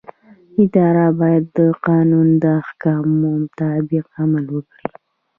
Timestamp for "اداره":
0.63-1.07